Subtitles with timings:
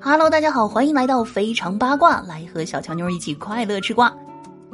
[0.00, 4.14] Hello，大家好，欢迎来到非常八卦，来和小强妞一起快乐吃瓜。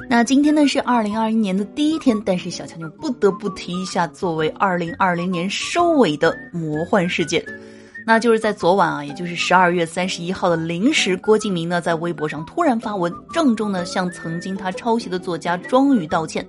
[0.08, 7.44] 那今天呢是二零二一年的第一天，但是小强妞不得不提一下，作为二零二零年收尾的魔幻事件，
[8.04, 16.46] 那就是在昨晚啊，也就是十二月三十一号的零时，郭敬明呢在微博上突然发文，郑重的向曾经他抄袭的作家庄宇道歉。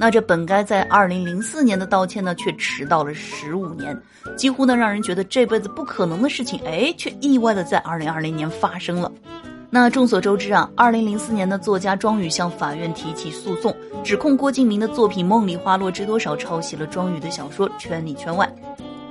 [0.00, 4.00] 那这本该在二零零四年的道歉呢，却迟到了十五年，
[4.36, 9.10] 几乎呢让人觉得这辈子不可能的事情，哎，却意外的在二零二零年发生了。
[9.70, 13.74] 那众所周知啊，二零零四年的作家庄宇向法院提起诉讼，
[14.04, 18.48] 指控郭敬明的作品《梦里花落知多少》抄袭了庄宇的小说《圈里圈外》。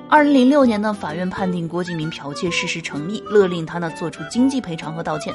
[0.10, 5.34] 二零零六年呢，法院判定郭敬明剽窃事实成立，勒令他呢做出经济赔偿和道歉。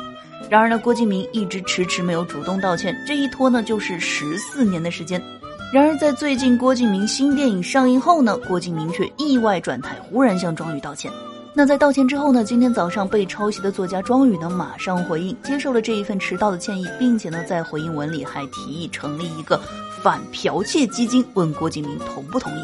[0.48, 5.23] 然而呢，郭敬明一直迟迟没有主动道歉，这一拖呢就是十四年的时间。
[5.73, 11.11] 然而，在最近郭敬明新电影上映后呢，郭敬明却意外转台，忽然向庄宇道歉。
[11.55, 19.59] 那在道歉之后呢，今天早上被抄袭的作家庄宇呢，马上回应，接受了这一份迟到的歉意，并且呢，在回应文里还提议成立一个
[20.03, 22.62] 反剽窃基金，问郭敬明同不同意。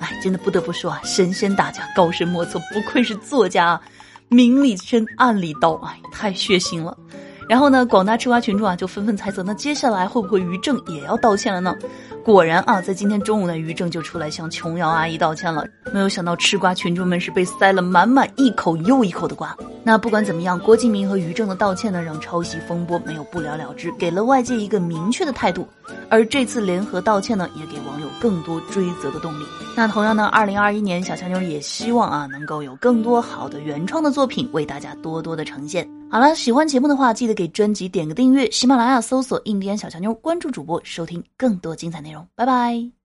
[0.00, 3.80] 哎，真的不得不说啊，神仙打架，高深莫测，不愧是作家，啊，
[4.26, 6.96] 明里深，暗里刀，哎，太血腥了。
[7.52, 11.76] 然后呢，广大吃瓜群众啊，就纷纷猜测，那接下来会不会于正也要道歉了呢？
[12.24, 15.66] 果然啊，在今天中午呢，于正就出来向琼瑶阿姨道歉了。
[15.92, 19.54] 没有想到，吃瓜群众们是被塞了满满一口又一口的瓜。
[19.84, 25.66] 那不管怎么样，郭敬明和于正的道歉呢，让抄袭风波没有不了了之，给了外界一个明确的态度。
[26.08, 29.44] 而这次联合道歉呢，也给网友更多追责的动力。
[29.76, 35.88] 那同样呢，二零二一年，小强妞也希望啊，能够有更多好的原创的作品为大家多多的呈现。
[36.10, 38.48] 好了，喜欢节目的话，记得给专辑点个订阅。
[38.50, 42.24] 喜马拉雅搜索“印第安小强妞”，关注主播，收听更多精彩内容。
[42.36, 43.01] 拜拜。